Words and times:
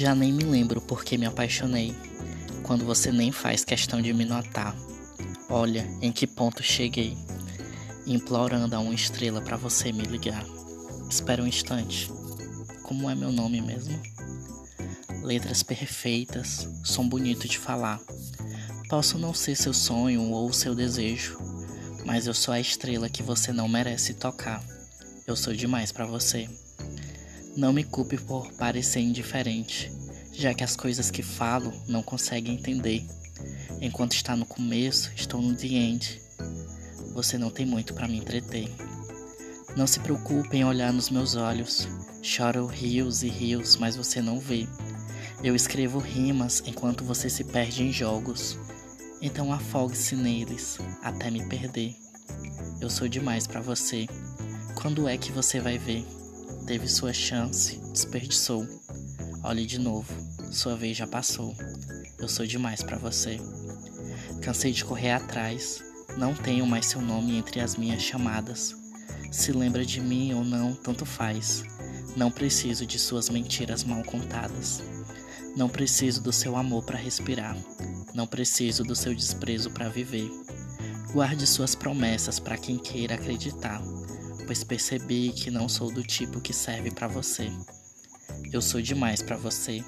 Já 0.00 0.14
nem 0.14 0.32
me 0.32 0.44
lembro 0.44 0.80
por 0.80 1.04
que 1.04 1.18
me 1.18 1.26
apaixonei, 1.26 1.94
quando 2.62 2.86
você 2.86 3.12
nem 3.12 3.30
faz 3.30 3.66
questão 3.66 4.00
de 4.00 4.14
me 4.14 4.24
notar. 4.24 4.74
Olha 5.46 5.86
em 6.00 6.10
que 6.10 6.26
ponto 6.26 6.62
cheguei, 6.62 7.18
implorando 8.06 8.74
a 8.74 8.78
uma 8.78 8.94
estrela 8.94 9.42
para 9.42 9.58
você 9.58 9.92
me 9.92 10.04
ligar. 10.04 10.42
Espera 11.10 11.42
um 11.42 11.46
instante. 11.46 12.10
Como 12.82 13.10
é 13.10 13.14
meu 13.14 13.30
nome 13.30 13.60
mesmo? 13.60 14.00
Letras 15.22 15.62
perfeitas, 15.62 16.66
som 16.82 17.06
bonito 17.06 17.46
de 17.46 17.58
falar. 17.58 18.00
Posso 18.88 19.18
não 19.18 19.34
ser 19.34 19.54
seu 19.54 19.74
sonho 19.74 20.30
ou 20.30 20.50
seu 20.50 20.74
desejo, 20.74 21.36
mas 22.06 22.26
eu 22.26 22.32
sou 22.32 22.54
a 22.54 22.58
estrela 22.58 23.10
que 23.10 23.22
você 23.22 23.52
não 23.52 23.68
merece 23.68 24.14
tocar. 24.14 24.64
Eu 25.26 25.36
sou 25.36 25.52
demais 25.52 25.92
para 25.92 26.06
você. 26.06 26.48
Não 27.56 27.72
me 27.72 27.82
culpe 27.82 28.16
por 28.16 28.52
parecer 28.52 29.00
indiferente, 29.00 29.90
já 30.32 30.54
que 30.54 30.62
as 30.62 30.76
coisas 30.76 31.10
que 31.10 31.22
falo 31.22 31.72
não 31.88 32.02
consegue 32.02 32.50
entender. 32.50 33.04
Enquanto 33.80 34.12
está 34.12 34.36
no 34.36 34.46
começo, 34.46 35.10
estou 35.16 35.42
no 35.42 35.54
diante. 35.54 36.20
Você 37.12 37.36
não 37.36 37.50
tem 37.50 37.66
muito 37.66 37.92
para 37.92 38.06
me 38.06 38.18
entreter. 38.18 38.68
Não 39.76 39.86
se 39.86 39.98
preocupe 40.00 40.56
em 40.56 40.64
olhar 40.64 40.92
nos 40.92 41.10
meus 41.10 41.34
olhos. 41.34 41.88
Choro 42.22 42.66
rios 42.66 43.22
e 43.22 43.28
rios, 43.28 43.76
mas 43.76 43.96
você 43.96 44.22
não 44.22 44.38
vê. 44.38 44.68
Eu 45.42 45.56
escrevo 45.56 45.98
rimas 45.98 46.62
enquanto 46.66 47.04
você 47.04 47.28
se 47.28 47.42
perde 47.42 47.82
em 47.82 47.92
jogos. 47.92 48.56
Então 49.20 49.52
afogue-se 49.52 50.14
neles 50.14 50.78
até 51.02 51.30
me 51.30 51.44
perder. 51.46 51.96
Eu 52.80 52.88
sou 52.88 53.08
demais 53.08 53.46
para 53.46 53.60
você. 53.60 54.06
Quando 54.74 55.08
é 55.08 55.18
que 55.18 55.32
você 55.32 55.58
vai 55.60 55.78
ver? 55.78 56.06
Teve 56.70 56.86
sua 56.86 57.12
chance, 57.12 57.80
desperdiçou. 57.92 58.64
Olhe 59.42 59.66
de 59.66 59.76
novo, 59.76 60.06
sua 60.52 60.76
vez 60.76 60.96
já 60.96 61.04
passou. 61.04 61.52
Eu 62.16 62.28
sou 62.28 62.46
demais 62.46 62.80
para 62.80 62.96
você. 62.96 63.40
Cansei 64.40 64.70
de 64.70 64.84
correr 64.84 65.10
atrás, 65.10 65.82
não 66.16 66.32
tenho 66.32 66.64
mais 66.64 66.86
seu 66.86 67.00
nome 67.00 67.36
entre 67.36 67.58
as 67.58 67.74
minhas 67.74 68.00
chamadas. 68.00 68.72
Se 69.32 69.50
lembra 69.50 69.84
de 69.84 70.00
mim 70.00 70.32
ou 70.32 70.44
não, 70.44 70.72
tanto 70.72 71.04
faz. 71.04 71.64
Não 72.14 72.30
preciso 72.30 72.86
de 72.86 73.00
suas 73.00 73.28
mentiras 73.28 73.82
mal 73.82 74.04
contadas. 74.04 74.80
Não 75.56 75.68
preciso 75.68 76.22
do 76.22 76.32
seu 76.32 76.54
amor 76.54 76.84
para 76.84 76.96
respirar. 76.96 77.56
Não 78.14 78.28
preciso 78.28 78.84
do 78.84 78.94
seu 78.94 79.12
desprezo 79.12 79.72
para 79.72 79.88
viver. 79.88 80.30
Guarde 81.12 81.48
suas 81.48 81.74
promessas 81.74 82.38
para 82.38 82.56
quem 82.56 82.78
queira 82.78 83.16
acreditar, 83.16 83.82
pois 84.50 84.64
percebi 84.64 85.30
que 85.30 85.48
não 85.48 85.68
sou 85.68 85.92
do 85.92 86.02
tipo 86.02 86.40
que 86.40 86.52
serve 86.52 86.90
para 86.90 87.06
você. 87.06 87.52
Eu 88.52 88.60
sou 88.60 88.82
demais 88.82 89.22
para 89.22 89.36
você. 89.36 89.80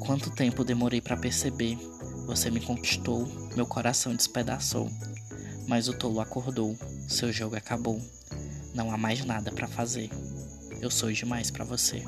Quanto 0.00 0.28
tempo 0.28 0.64
demorei 0.64 1.00
para 1.00 1.16
perceber? 1.16 1.78
Você 2.26 2.50
me 2.50 2.60
conquistou, 2.60 3.28
meu 3.54 3.64
coração 3.64 4.12
despedaçou. 4.12 4.90
Mas 5.68 5.86
o 5.86 5.96
tolo 5.96 6.18
acordou, 6.18 6.76
seu 7.06 7.32
jogo 7.32 7.54
acabou. 7.54 8.02
Não 8.74 8.90
há 8.90 8.98
mais 8.98 9.24
nada 9.24 9.52
para 9.52 9.68
fazer. 9.68 10.10
Eu 10.80 10.90
sou 10.90 11.12
demais 11.12 11.52
para 11.52 11.64
você. 11.64 12.02